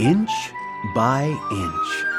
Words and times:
Inch 0.00 0.30
by 0.94 1.24
inch. 1.52 2.09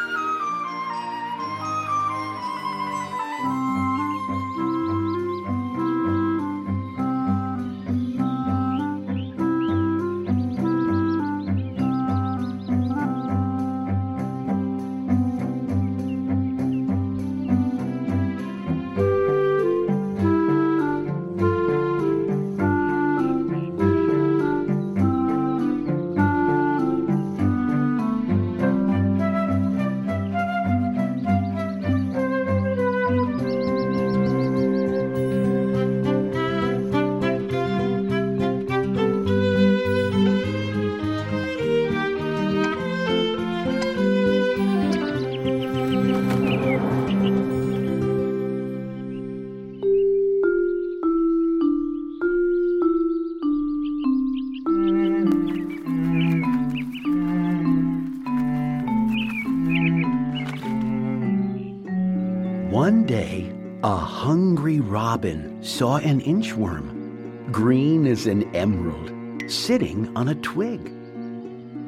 One 62.92 63.06
day, 63.06 63.50
a 63.84 63.96
hungry 63.96 64.82
robin 64.82 65.64
saw 65.64 65.96
an 65.96 66.20
inchworm, 66.20 67.50
green 67.50 68.06
as 68.06 68.28
an 68.28 68.54
emerald, 68.54 69.50
sitting 69.50 70.12
on 70.18 70.28
a 70.28 70.36
twig. 70.36 70.92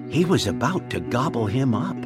He 0.09 0.23
was 0.23 0.47
about 0.47 0.89
to 0.91 1.01
gobble 1.01 1.45
him 1.45 1.75
up. 1.75 1.97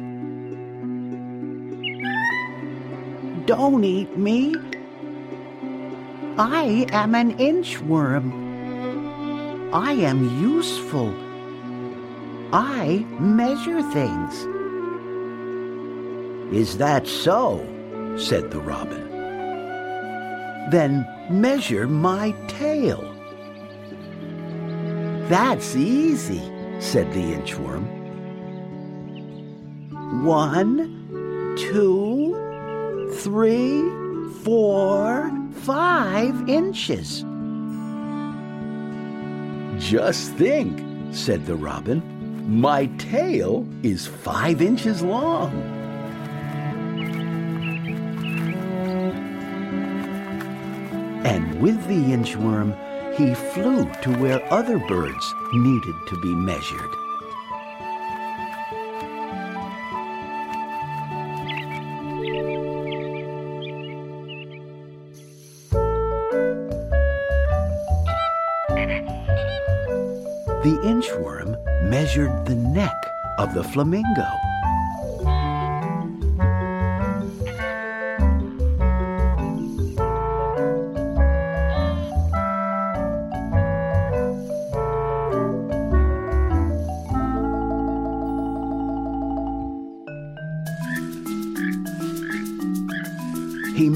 Don't 3.46 3.84
eat 3.84 4.18
me. 4.18 4.56
I 6.36 6.84
am 6.90 7.14
an 7.14 7.38
inchworm. 7.38 8.32
I 9.72 9.92
am 9.92 10.42
useful. 10.42 11.14
I 12.52 13.06
measure 13.20 13.80
things. 13.92 14.34
Is 16.52 16.78
that 16.78 17.06
so? 17.06 17.77
Said 18.18 18.50
the 18.50 18.60
robin. 18.60 19.08
Then 20.70 21.06
measure 21.30 21.86
my 21.86 22.34
tail. 22.48 23.14
That's 25.28 25.76
easy, 25.76 26.42
said 26.80 27.12
the 27.12 27.32
inchworm. 27.32 27.86
One, 30.24 31.56
two, 31.56 32.34
three, 33.20 33.82
four, 34.42 35.30
five 35.52 36.48
inches. 36.48 37.24
Just 39.78 40.32
think, 40.32 40.82
said 41.14 41.46
the 41.46 41.54
robin, 41.54 42.02
my 42.60 42.86
tail 42.98 43.66
is 43.82 44.06
five 44.06 44.60
inches 44.60 45.02
long. 45.02 45.77
And 51.28 51.60
with 51.60 51.86
the 51.88 52.16
inchworm, 52.16 52.72
he 53.14 53.34
flew 53.34 53.84
to 54.00 54.16
where 54.18 54.40
other 54.50 54.78
birds 54.78 55.34
needed 55.52 55.94
to 56.06 56.18
be 56.22 56.34
measured. 56.34 56.90
The 70.64 70.80
inchworm 70.82 71.62
measured 71.90 72.46
the 72.46 72.54
neck 72.54 72.96
of 73.36 73.52
the 73.52 73.64
flamingo. 73.64 74.47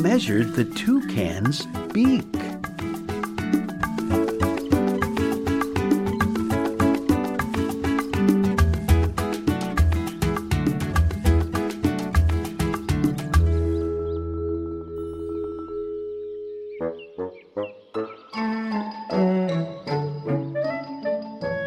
Measured 0.02 0.54
the 0.54 0.64
toucan's 0.64 1.64
beak. 1.92 2.26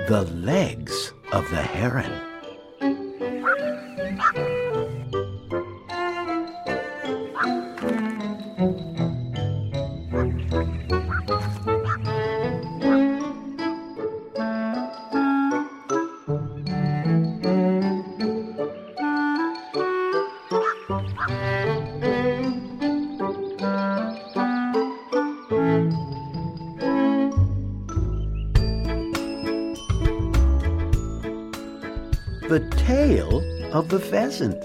The 0.08 0.30
legs 0.36 1.14
of 1.32 1.50
the 1.50 1.56
heron. 1.56 2.35
The 32.48 32.60
tail 32.78 33.42
of 33.74 33.90
the 33.90 34.00
pheasant. 34.00 34.64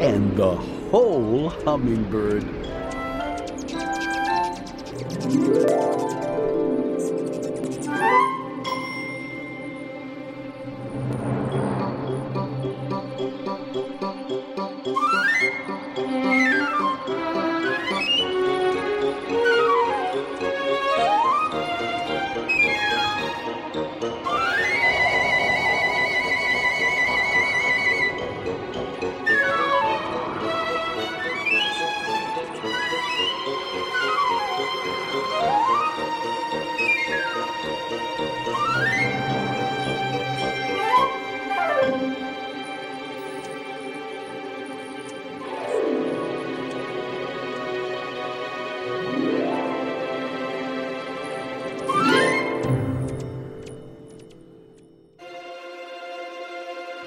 And 0.00 0.36
the 0.36 0.71
whole 0.92 1.48
hummingbird. 1.48 2.81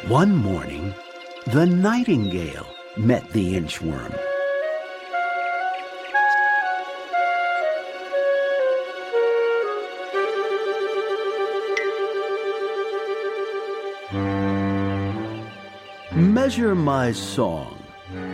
One 0.04 0.36
morning, 0.36 0.94
the 1.48 1.66
nightingale 1.66 2.68
met 2.96 3.28
the 3.32 3.56
inchworm. 3.56 4.16
Measure 16.14 16.76
my 16.76 17.12
song, 17.12 17.84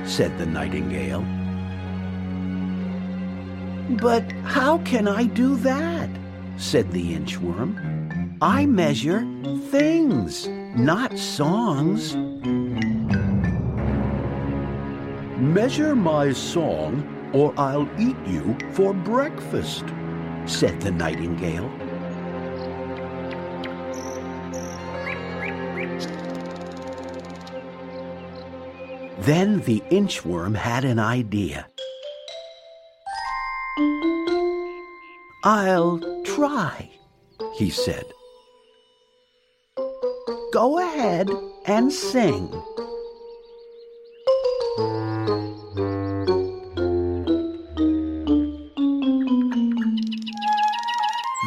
said 0.04 0.38
the 0.38 0.46
nightingale. 0.46 1.26
But 4.02 4.30
how 4.44 4.80
can 4.80 5.08
I 5.08 5.24
do 5.24 5.56
that? 5.58 6.10
said 6.58 6.92
the 6.92 7.16
inchworm. 7.16 8.38
I 8.42 8.66
measure 8.66 9.26
things, 9.70 10.50
not 10.76 11.18
songs. 11.18 12.16
Measure 15.38 15.96
my 15.96 16.32
song, 16.32 17.32
or 17.34 17.54
I'll 17.58 17.90
eat 18.00 18.18
you 18.26 18.58
for 18.72 18.94
breakfast, 18.94 19.84
said 20.46 20.80
the 20.82 20.92
nightingale. 20.92 21.70
Then 29.20 29.60
the 29.62 29.84
inchworm 29.92 30.56
had 30.56 30.84
an 30.84 31.00
idea. 31.00 31.68
I'll 35.44 36.00
try, 36.24 36.90
he 37.56 37.70
said. 37.70 38.06
Go 40.52 40.80
ahead 40.80 41.30
and 41.66 41.92
sing. 41.94 42.50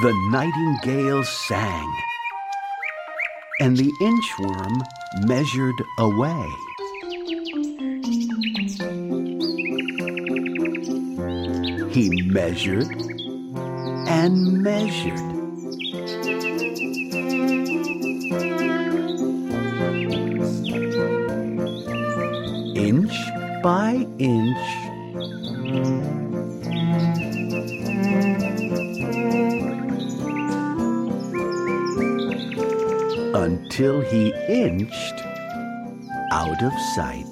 The 0.02 0.12
nightingale 0.30 1.22
sang, 1.22 1.92
and 3.60 3.76
the 3.76 3.92
inchworm 4.00 4.80
measured 5.26 5.74
away. 5.98 6.48
He 11.92 12.22
measured 12.22 12.88
and 14.08 14.62
measured. 14.62 15.33
By 23.64 24.06
inch. 24.18 24.58
Until 33.34 34.02
he 34.02 34.34
inched 34.50 35.20
out 36.30 36.62
of 36.62 36.72
sight. 36.94 37.24